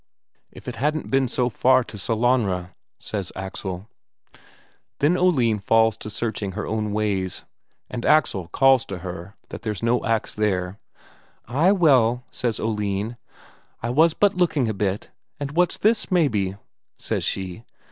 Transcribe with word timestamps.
"If 0.51 0.67
it 0.67 0.77
hadn't 0.77 1.11
been 1.11 1.27
so 1.27 1.47
far 1.49 1.83
to 1.83 1.95
Sellanraa," 1.95 2.73
says 2.97 3.31
Axel. 3.35 3.87
Then 4.97 5.15
Oline 5.15 5.59
falls 5.59 5.95
to 5.97 6.09
searching 6.09 6.53
her 6.53 6.65
own 6.65 6.91
ways, 6.91 7.43
and 7.87 8.03
Axel 8.03 8.47
calls 8.47 8.83
to 8.87 8.97
her 9.05 9.35
that 9.49 9.61
there's 9.61 9.83
no 9.83 10.03
ax 10.03 10.33
there. 10.33 10.79
"Ay, 11.47 11.71
well," 11.73 12.23
says 12.31 12.59
Oline, 12.59 13.15
"I 13.83 13.91
was 13.91 14.15
but 14.15 14.35
looking 14.35 14.67
a 14.67 14.73
bit. 14.73 15.11
And 15.39 15.51
what's 15.51 15.77
this, 15.77 16.09
maybe?" 16.09 16.55
says 16.97 17.23
she. 17.23 17.63